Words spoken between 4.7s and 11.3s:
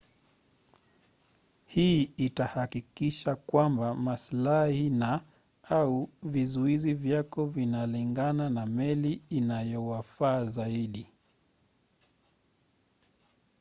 na/au vizuizi vyako vinalingana na meli inayowafaa zaidi